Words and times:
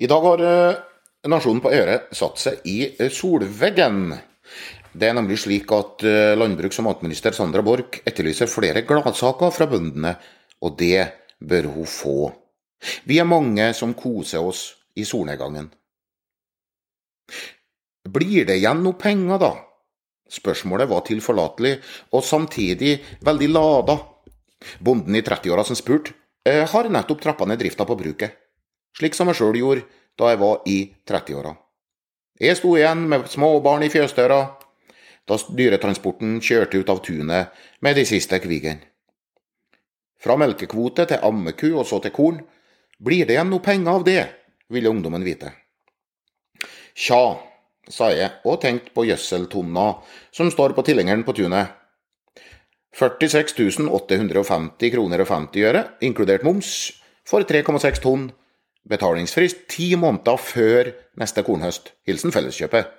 I 0.00 0.06
dag 0.08 0.22
har 0.24 0.40
eh, 0.40 0.76
nasjonen 1.28 1.60
på 1.60 1.70
Øre 1.76 1.96
satt 2.16 2.40
seg 2.40 2.62
i 2.70 2.78
eh, 2.88 3.10
solveggen. 3.12 4.14
Det 4.96 5.10
er 5.10 5.16
nemlig 5.18 5.36
slik 5.42 5.68
at 5.76 6.06
eh, 6.08 6.32
landbruks- 6.40 6.80
og 6.80 6.86
matminister 6.86 7.36
Sandra 7.36 7.60
Borch 7.66 7.98
etterlyser 8.08 8.48
flere 8.48 8.80
gladsaker 8.88 9.52
fra 9.52 9.68
bøndene, 9.68 10.14
og 10.64 10.78
det 10.80 11.04
bør 11.36 11.68
hun 11.74 11.90
få. 11.98 12.16
Vi 13.04 13.20
er 13.20 13.28
mange 13.28 13.68
som 13.76 13.92
koser 13.92 14.40
oss 14.40 14.70
i 14.96 15.04
solnedgangen. 15.04 15.68
Blir 18.08 18.48
det 18.48 18.56
igjen 18.56 18.80
noe 18.80 18.96
penger, 18.96 19.36
da? 19.36 19.54
Spørsmålet 20.32 20.88
var 20.88 21.04
tilforlatelig, 21.04 21.76
og 22.16 22.24
samtidig 22.24 23.02
veldig 23.20 23.52
lada. 23.52 24.00
Bonden 24.80 25.20
i 25.20 25.26
30-åra 25.26 25.68
som 25.68 25.76
spurte, 25.76 26.16
har 26.48 26.88
nettopp 26.88 27.20
trappa 27.20 27.44
ned 27.44 27.60
drifta 27.60 27.84
på 27.84 28.00
bruket 28.00 28.46
slik 28.96 29.16
som 29.16 29.30
jeg 29.30 29.40
sjøl 29.40 29.58
gjorde 29.58 29.86
da 30.18 30.32
jeg 30.32 30.40
var 30.40 30.62
i 30.66 30.78
30-åra. 31.06 31.54
Jeg 32.40 32.56
sto 32.56 32.72
igjen 32.76 33.04
med 33.08 33.28
små 33.28 33.52
barn 33.64 33.84
i 33.84 33.90
fjøsdøra 33.92 34.40
da 35.28 35.36
dyretransporten 35.56 36.38
kjørte 36.42 36.80
ut 36.80 36.90
av 36.90 37.02
tunet 37.04 37.60
med 37.84 37.98
de 37.98 38.06
siste 38.08 38.40
kvigene. 38.42 38.82
Fra 40.20 40.36
melkekvote 40.36 41.06
til 41.08 41.22
ammeku 41.24 41.70
og 41.70 41.86
så 41.88 42.00
til 42.04 42.12
korn, 42.12 42.40
blir 43.00 43.24
det 43.24 43.36
igjen 43.36 43.48
noe 43.48 43.64
penger 43.64 43.92
av 43.94 44.04
det, 44.04 44.22
ville 44.68 44.90
ungdommen 44.92 45.24
vite. 45.24 45.54
Tja, 46.92 47.38
sa 47.88 48.10
jeg 48.12 48.42
og 48.44 48.60
tenkte 48.60 48.92
på 48.92 49.06
gjødseltonna 49.08 49.86
som 50.34 50.50
står 50.52 50.74
på 50.76 50.84
tilhengeren 50.84 51.24
på 51.24 51.36
tunet. 51.38 51.72
46 52.96 53.86
850 53.86 54.92
kroner 54.92 55.22
og 55.22 55.30
50 55.30 55.64
øre, 55.70 55.84
inkludert 56.04 56.44
moms, 56.44 56.90
for 57.24 57.46
3,6 57.46 58.02
tonn 58.02 58.28
Betalingsfrist 58.88 59.66
ti 59.70 59.92
måneder 60.00 60.40
før 60.40 60.90
neste 61.20 61.44
kornhøst. 61.44 61.92
Hilsen 62.08 62.32
Felleskjøpet. 62.32 62.96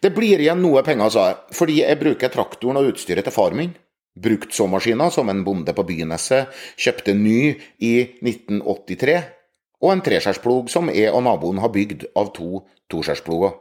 Det 0.00 0.12
blir 0.14 0.40
igjen 0.40 0.62
noe 0.62 0.82
penger, 0.86 1.10
sa 1.12 1.24
jeg, 1.28 1.38
fordi 1.58 1.80
jeg 1.82 1.98
bruker 2.00 2.32
traktoren 2.32 2.78
og 2.80 2.92
utstyret 2.92 3.26
til 3.26 3.34
far 3.34 3.56
min. 3.56 3.74
Bruktsåmaskiner 4.20 5.10
som 5.14 5.28
en 5.30 5.42
bonde 5.46 5.74
på 5.74 5.84
Byneset 5.86 6.54
kjøpte 6.80 7.14
ny 7.14 7.54
i 7.82 7.94
1983, 8.22 9.16
og 9.80 9.92
en 9.92 10.04
treskjærsplog 10.06 10.70
som 10.72 10.90
jeg 10.92 11.12
og 11.12 11.24
naboen 11.26 11.60
har 11.62 11.72
bygd 11.74 12.08
av 12.18 12.32
to 12.36 12.62
toskjærsploger. 12.92 13.56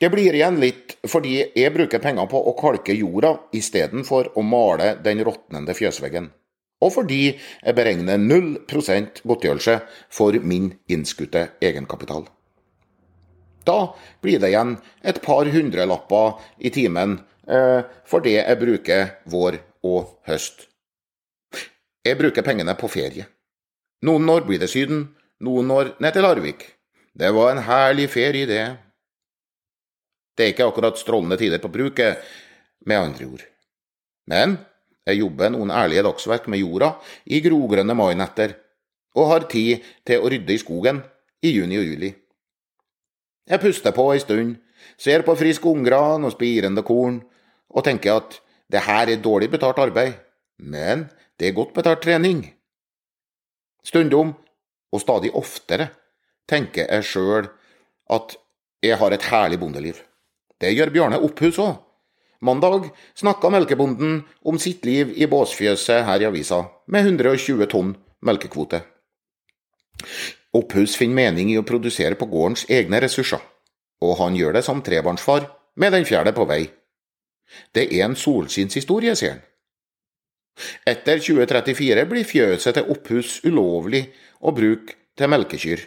Det 0.00 0.08
blir 0.12 0.36
igjen 0.36 0.60
litt 0.62 0.94
fordi 1.10 1.40
jeg 1.42 1.72
bruker 1.74 2.02
penger 2.02 2.28
på 2.30 2.38
å 2.38 2.54
kalke 2.58 2.94
jorda 2.94 3.34
istedenfor 3.56 4.32
å 4.38 4.44
male 4.46 4.94
den 5.02 5.24
råtnende 5.26 5.74
fjøsveggen 5.76 6.30
og 6.80 6.92
fordi 6.94 7.22
jeg 7.34 7.76
beregner 7.76 8.20
0% 8.20 9.22
godtgjørelse 9.28 9.78
for 10.12 10.36
min 10.40 10.72
innskutte 10.88 11.50
egenkapital. 11.60 12.24
Da 13.68 13.92
blir 14.24 14.40
det 14.40 14.52
igjen 14.52 14.76
et 15.04 15.20
par 15.22 15.48
hundrelapper 15.52 16.40
i 16.58 16.72
timen 16.72 17.18
eh, 17.44 17.84
for 18.08 18.24
det 18.24 18.38
jeg 18.38 18.60
bruker 18.62 19.14
vår 19.28 19.60
og 19.84 20.16
høst. 20.28 20.66
Jeg 22.04 22.16
bruker 22.16 22.44
pengene 22.44 22.74
på 22.80 22.88
ferie. 22.88 23.26
Noen 24.08 24.28
år 24.32 24.46
blir 24.48 24.60
det 24.60 24.70
Syden, 24.72 25.10
noen 25.44 25.68
år 25.70 25.94
ned 26.00 26.16
til 26.16 26.24
Larvik. 26.24 26.64
Det 27.12 27.28
var 27.36 27.52
en 27.52 27.64
herlig 27.66 28.08
ferie, 28.08 28.48
det. 28.48 28.64
Det 30.36 30.46
er 30.46 30.52
ikke 30.54 30.70
akkurat 30.70 30.96
strålende 30.96 31.36
tider 31.36 31.60
på 31.60 31.68
bruket, 31.68 32.22
med 32.88 32.96
andre 32.96 33.26
ord. 33.28 33.42
Men 34.30 34.56
jeg 35.10 35.22
jobber 35.22 35.52
noen 35.52 35.72
ærlige 35.74 36.04
dagsverk 36.06 36.48
med 36.50 36.62
jorda 36.62 36.94
i 37.26 37.42
grogrønne 37.44 37.96
mainetter, 37.98 38.56
og 39.18 39.30
har 39.32 39.48
tid 39.50 39.86
til 40.06 40.22
å 40.22 40.30
rydde 40.30 40.54
i 40.54 40.60
skogen 40.62 41.02
i 41.42 41.52
juni 41.56 41.78
og 41.80 41.88
juli. 41.88 42.10
Jeg 43.50 43.62
puster 43.62 43.94
på 43.96 44.06
ei 44.14 44.20
stund, 44.22 44.54
ser 45.00 45.24
på 45.26 45.34
frisk 45.38 45.66
unggran 45.66 46.24
og 46.26 46.36
spirende 46.36 46.84
korn, 46.86 47.18
og 47.70 47.86
tenker 47.86 48.20
at 48.20 48.38
det 48.70 48.84
her 48.86 49.10
er 49.10 49.22
dårlig 49.22 49.50
betalt 49.50 49.80
arbeid, 49.82 50.14
men 50.62 51.08
det 51.40 51.50
er 51.50 51.56
godt 51.56 51.74
betalt 51.74 52.02
trening. 52.04 52.44
Stundom, 53.82 54.36
og 54.90 55.02
stadig 55.02 55.30
oftere, 55.38 55.88
tenker 56.50 56.86
jeg 56.90 57.06
sjøl 57.06 57.48
at 58.10 58.34
jeg 58.82 58.98
har 58.98 59.14
et 59.14 59.26
herlig 59.30 59.60
bondeliv. 59.60 60.00
Det 60.60 60.72
gjør 60.74 60.92
Bjarne 60.94 61.20
Opphus 61.22 61.60
òg. 61.62 61.78
Mandag 62.40 62.88
snakka 63.14 63.50
melkebonden 63.52 64.22
om 64.48 64.58
sitt 64.58 64.84
liv 64.88 65.12
i 65.16 65.26
båsfjøset 65.28 66.06
her 66.06 66.22
i 66.22 66.28
avisa, 66.28 66.62
med 66.88 67.04
120 67.04 67.66
tonn 67.68 67.92
melkekvote. 68.24 68.80
Opphus 70.56 70.96
finner 70.96 71.18
mening 71.18 71.50
i 71.52 71.58
å 71.60 71.66
produsere 71.68 72.16
på 72.16 72.30
gårdens 72.30 72.64
egne 72.72 73.02
ressurser, 73.04 73.42
og 74.00 74.16
han 74.22 74.38
gjør 74.38 74.56
det 74.56 74.64
som 74.64 74.80
trebarnsfar, 74.82 75.50
med 75.76 75.92
den 75.92 76.08
fjerde 76.08 76.32
på 76.36 76.48
vei. 76.48 76.64
Det 77.76 77.86
er 77.90 78.06
en 78.06 78.16
solskinnshistorie, 78.16 79.14
sier 79.18 79.36
han. 79.36 79.44
Etter 80.88 81.20
2034 81.20 82.08
blir 82.08 82.26
fjøset 82.26 82.76
til 82.76 82.88
Opphus 82.92 83.38
ulovlig 83.44 84.06
å 84.40 84.52
bruke 84.56 84.96
til 85.16 85.30
melkekyr. 85.30 85.84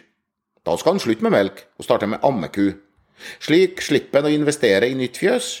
Da 0.64 0.78
skal 0.78 0.94
han 0.94 1.02
slutte 1.02 1.26
med 1.26 1.34
melk 1.34 1.66
og 1.78 1.86
starte 1.86 2.08
med 2.10 2.22
ammeku. 2.24 2.72
Slik 3.42 3.82
slipper 3.84 4.22
han 4.22 4.30
å 4.30 4.34
investere 4.34 4.88
i 4.88 4.96
nytt 4.98 5.20
fjøs, 5.20 5.52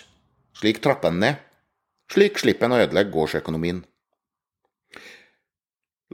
slik 0.58 0.80
trapper 0.84 1.12
en 1.12 1.20
ned. 1.22 1.42
Slik 2.12 2.38
slipper 2.38 2.68
en 2.68 2.76
å 2.76 2.80
ødelegge 2.84 3.12
gårdsøkonomien. 3.14 3.82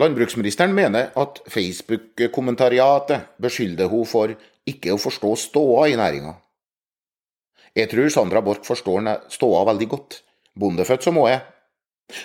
Landbruksministeren 0.01 0.73
mener 0.73 1.11
at 1.19 1.43
Facebook-kommentariatet 1.51 3.35
beskylder 3.43 3.91
hun 3.91 4.07
for 4.09 4.33
ikke 4.71 4.95
å 4.95 5.01
forstå 5.01 5.33
ståa 5.49 5.89
i 5.91 5.99
næringa. 5.99 6.37
Jeg 7.77 7.91
tror 7.91 8.09
Sandra 8.11 8.41
Borch 8.43 8.65
forstår 8.67 9.05
ståa 9.31 9.65
veldig 9.69 9.89
godt, 9.91 10.23
bondefødt 10.59 11.05
som 11.05 11.19
hun 11.21 11.29
er. 11.31 11.43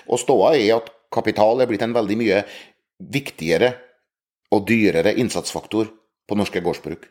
Og 0.08 0.22
ståa 0.22 0.56
er 0.56 0.78
at 0.78 0.88
kapital 1.14 1.62
er 1.62 1.70
blitt 1.70 1.84
en 1.86 1.94
veldig 1.96 2.18
mye 2.22 2.40
viktigere 3.12 3.74
og 4.56 4.66
dyrere 4.70 5.16
innsatsfaktor 5.20 5.92
på 6.26 6.38
norske 6.38 6.62
gårdsbruk. 6.64 7.06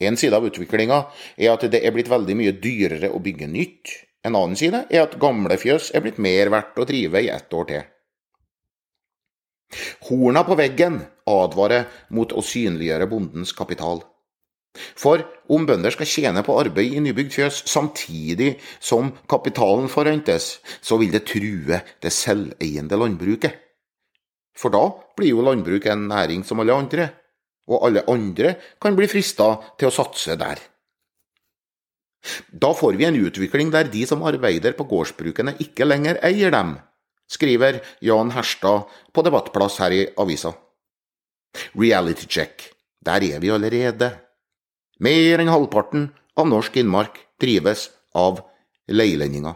En 0.00 0.16
side 0.18 0.36
av 0.36 0.44
utviklinga 0.46 0.98
er 1.36 1.54
at 1.54 1.64
det 1.70 1.80
er 1.82 1.94
blitt 1.94 2.10
veldig 2.10 2.36
mye 2.38 2.54
dyrere 2.54 3.10
å 3.14 3.22
bygge 3.22 3.48
nytt 3.50 3.94
en 4.26 4.34
annen 4.34 4.58
side 4.58 4.84
er 4.90 5.04
at 5.04 5.16
gamle 5.20 5.56
fjøs 5.60 5.92
er 5.94 6.02
blitt 6.04 6.18
mer 6.22 6.50
verdt 6.52 6.78
å 6.80 6.86
drive 6.88 7.22
i 7.22 7.30
ett 7.32 7.54
år 7.54 7.68
til. 7.70 7.86
Horna 10.08 10.42
på 10.48 10.56
veggen 10.58 11.02
advarer 11.28 11.88
mot 12.16 12.32
å 12.32 12.44
synliggjøre 12.44 13.08
bondens 13.10 13.52
kapital. 13.56 14.00
For 14.78 15.24
om 15.52 15.64
bønder 15.66 15.92
skal 15.94 16.08
tjene 16.08 16.42
på 16.46 16.56
arbeid 16.60 16.94
i 16.94 17.02
nybygd 17.02 17.34
fjøs 17.34 17.62
samtidig 17.70 18.54
som 18.78 19.10
kapitalen 19.30 19.88
forrentes, 19.92 20.58
så 20.80 20.98
vil 21.00 21.12
det 21.14 21.26
true 21.28 21.80
det 22.02 22.12
selveiende 22.14 22.98
landbruket. 23.00 23.56
For 24.58 24.74
da 24.74 24.84
blir 25.18 25.34
jo 25.34 25.44
landbruk 25.46 25.86
en 25.86 26.08
næring 26.10 26.44
som 26.46 26.62
alle 26.62 26.74
andre, 26.74 27.10
og 27.68 27.84
alle 27.86 28.04
andre 28.10 28.56
kan 28.80 28.96
bli 28.98 29.08
frista 29.10 29.54
til 29.78 29.90
å 29.90 29.94
satse 29.94 30.38
der. 30.40 30.60
Da 32.50 32.72
får 32.74 32.98
vi 32.98 33.06
en 33.08 33.18
utvikling 33.18 33.70
der 33.70 33.90
de 33.90 34.04
som 34.06 34.24
arbeider 34.26 34.74
på 34.76 34.86
gårdsbrukene 34.90 35.54
ikke 35.62 35.86
lenger 35.86 36.18
eier 36.26 36.52
dem, 36.54 36.74
skriver 37.30 37.80
Jan 38.04 38.32
Herstad 38.34 38.88
på 39.14 39.24
debattplass 39.24 39.78
her 39.82 39.94
i 39.94 40.02
avisa. 40.18 40.54
Reality 41.78 42.26
check. 42.26 42.72
Der 43.04 43.22
er 43.22 43.40
vi 43.40 43.52
allerede. 43.54 44.10
Mer 45.00 45.40
enn 45.40 45.52
halvparten 45.52 46.10
av 46.36 46.48
norsk 46.50 46.76
innmark 46.80 47.20
drives 47.40 47.88
av 48.18 48.42
leilendinger. 48.90 49.54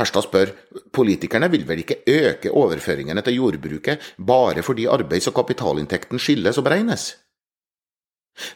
Herstad 0.00 0.24
spør 0.24 0.52
politikerne 0.96 1.50
vil 1.52 1.66
vel 1.68 1.82
ikke 1.82 2.00
øke 2.08 2.52
overføringene 2.56 3.20
til 3.26 3.36
jordbruket 3.36 4.14
bare 4.16 4.64
fordi 4.64 4.86
arbeids- 4.88 5.28
og 5.28 5.36
kapitalinntekten 5.36 6.22
skilles 6.22 6.56
og 6.56 6.64
beregnes? 6.64 7.10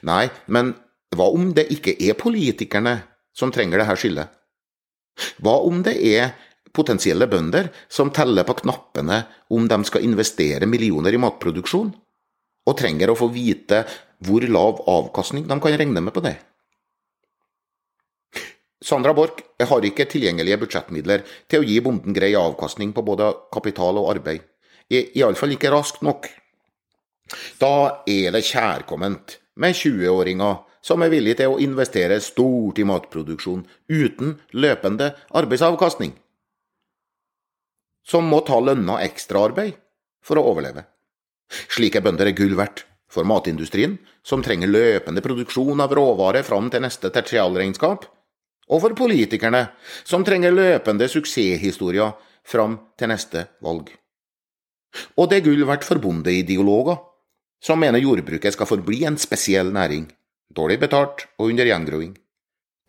Nei, 0.06 0.30
men 0.46 0.72
hva 1.18 1.28
om 1.34 1.52
det 1.56 1.68
ikke 1.74 1.96
er 1.98 2.16
politikerne 2.18 2.96
som 3.36 3.52
trenger 3.54 3.82
dette 3.82 3.96
skillet? 4.00 4.30
Hva 5.42 5.58
om 5.66 5.82
det 5.86 5.94
er 6.10 6.32
potensielle 6.74 7.28
bønder 7.30 7.70
som 7.92 8.10
teller 8.14 8.46
på 8.46 8.56
knappene 8.64 9.20
om 9.54 9.68
de 9.70 9.78
skal 9.86 10.06
investere 10.06 10.66
millioner 10.66 11.14
i 11.14 11.20
matproduksjon, 11.22 11.92
og 12.64 12.78
trenger 12.80 13.12
å 13.12 13.18
få 13.18 13.28
vite 13.30 13.84
hvor 14.24 14.44
lav 14.48 14.80
avkastning 14.88 15.46
de 15.46 15.58
kan 15.60 15.78
regne 15.78 16.02
med 16.02 16.14
på 16.16 16.24
det? 16.24 16.34
Sandra 18.84 19.14
Borch 19.16 19.40
har 19.64 19.86
ikke 19.86 20.04
tilgjengelige 20.10 20.58
budsjettmidler 20.60 21.22
til 21.48 21.62
å 21.62 21.64
gi 21.64 21.78
bonden 21.84 22.16
grei 22.16 22.34
avkastning 22.36 22.92
på 22.92 23.04
både 23.06 23.30
kapital 23.54 23.96
og 24.00 24.10
arbeid, 24.12 24.42
iallfall 24.92 25.54
ikke 25.54 25.72
raskt 25.72 26.02
nok. 26.04 26.28
Da 27.60 28.02
er 28.04 28.34
det 28.34 28.44
kjærkomment 28.44 29.38
med 29.56 29.78
20-åringer 29.78 30.58
som 30.84 31.02
er 31.02 31.12
villig 31.12 31.38
til 31.38 31.54
å 31.54 31.60
investere 31.64 32.20
stort 32.20 32.78
i 32.78 32.84
matproduksjon 32.84 33.64
uten 33.88 34.34
løpende 34.52 35.14
arbeidsavkastning. 35.32 36.12
Som 38.04 38.28
må 38.28 38.42
ta 38.44 38.58
lønna 38.60 38.98
ekstraarbeid 39.06 39.78
for 40.24 40.40
å 40.40 40.44
overleve. 40.50 40.84
Slike 41.72 42.02
bønder 42.04 42.28
er 42.28 42.36
gull 42.36 42.52
verdt 42.58 42.84
for 43.08 43.24
matindustrien, 43.28 43.96
som 44.26 44.42
trenger 44.42 44.68
løpende 44.68 45.22
produksjon 45.24 45.80
av 45.80 45.92
råvarer 45.96 46.44
fram 46.44 46.68
til 46.72 46.82
neste 46.84 47.10
tertialregnskap, 47.14 48.04
og 48.72 48.80
for 48.80 48.96
politikerne, 48.96 49.68
som 50.04 50.24
trenger 50.24 50.54
løpende 50.54 51.08
suksesshistorier 51.12 52.14
fram 52.44 52.78
til 52.98 53.12
neste 53.12 53.46
valg. 53.64 53.92
Og 55.20 55.30
det 55.30 55.40
er 55.40 55.46
gull 55.48 55.64
verdt 55.68 55.86
for 55.86 56.00
bondeideologer, 56.02 57.00
som 57.64 57.80
mener 57.80 58.02
jordbruket 58.02 58.56
skal 58.56 58.68
forbli 58.68 59.04
en 59.08 59.16
spesiell 59.20 59.72
næring, 59.72 60.08
dårlig 60.50 60.80
betalt 60.82 61.26
og 61.38 61.50
under 61.50 61.68
gjengroing, 61.68 62.14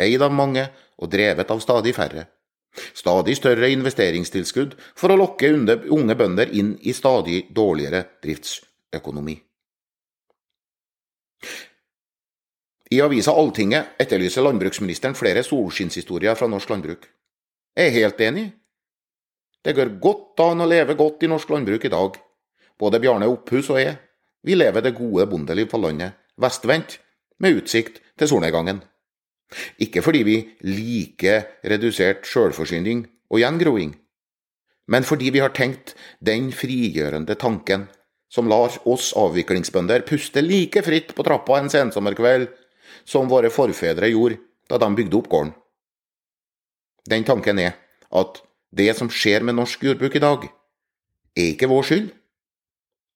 eid 0.01 0.21
av 0.21 0.33
mange 0.33 0.67
og 0.97 1.11
drevet 1.11 1.51
av 1.51 1.61
stadig 1.63 1.95
færre. 1.95 2.27
Stadig 2.75 3.37
større 3.39 3.69
investeringstilskudd 3.71 4.75
for 4.99 5.13
å 5.13 5.19
lokke 5.19 5.51
unge 5.51 6.15
bønder 6.19 6.51
inn 6.51 6.75
i 6.83 6.93
stadig 6.93 7.45
dårligere 7.55 8.03
driftsøkonomi. 8.23 9.37
I 12.91 13.01
avisa 13.01 13.33
Alltinget 13.33 13.95
etterlyser 13.99 14.45
landbruksministeren 14.45 15.15
flere 15.17 15.41
solskinnshistorier 15.43 16.35
fra 16.37 16.49
norsk 16.51 16.69
landbruk. 16.69 17.07
Jeg 17.75 17.89
er 17.89 17.95
helt 17.95 18.21
enig. 18.21 18.45
Det 19.65 19.73
går 19.73 19.95
godt 20.03 20.43
an 20.45 20.61
å 20.61 20.69
leve 20.69 20.93
godt 20.99 21.25
i 21.25 21.31
norsk 21.31 21.49
landbruk 21.49 21.87
i 21.87 21.91
dag. 21.91 22.19
Både 22.77 23.01
Bjarne 23.01 23.27
Opphus 23.31 23.71
og 23.73 23.81
jeg. 23.81 23.97
Vi 24.45 24.53
lever 24.53 24.85
det 24.85 24.93
gode 24.93 25.25
bondeliv 25.31 25.71
på 25.71 25.79
landet, 25.81 26.13
vestvendt, 26.37 26.99
med 27.39 27.61
utsikt 27.61 28.01
til 28.17 28.29
solnedgangen. 28.31 28.81
Ikke 29.81 30.01
fordi 30.01 30.23
vi 30.25 30.37
liker 30.65 31.45
redusert 31.63 32.25
sjølforsyning 32.27 33.05
og 33.29 33.41
gjengroing, 33.41 33.93
men 34.87 35.05
fordi 35.05 35.31
vi 35.33 35.41
har 35.41 35.53
tenkt 35.55 35.95
den 36.21 36.51
frigjørende 36.53 37.35
tanken 37.41 37.87
som 38.29 38.49
lar 38.49 38.73
oss 38.89 39.11
avviklingsbønder 39.17 40.05
puste 40.07 40.41
like 40.43 40.81
fritt 40.85 41.13
på 41.15 41.25
trappa 41.25 41.59
en 41.59 41.71
sensommerkveld 41.71 42.49
som 43.07 43.29
våre 43.31 43.51
forfedre 43.53 44.09
gjorde 44.11 44.41
da 44.69 44.79
de 44.81 44.91
bygde 44.97 45.17
opp 45.19 45.29
gården. 45.31 45.53
Den 47.05 47.25
tanken 47.25 47.61
er 47.61 47.75
at 48.15 48.41
det 48.75 48.91
som 48.97 49.11
skjer 49.13 49.45
med 49.45 49.57
norsk 49.57 49.83
jordbruk 49.85 50.17
i 50.17 50.23
dag, 50.23 50.47
er 51.37 51.51
ikke 51.53 51.69
vår 51.69 51.85
skyld, 51.87 52.07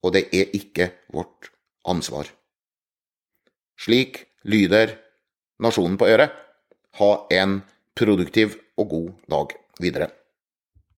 og 0.05 0.13
det 0.15 0.27
er 0.35 0.53
ikke 0.55 0.91
vårt 1.11 1.49
ansvar. 1.89 2.29
Slik 3.79 4.25
lyder 4.43 4.97
nasjonen 5.63 5.97
på 5.99 6.07
øret. 6.11 6.35
Ha 6.99 7.11
en 7.31 7.61
produktiv 7.95 8.57
og 8.77 8.89
god 8.91 9.09
dag 9.31 9.55
videre. 9.79 10.09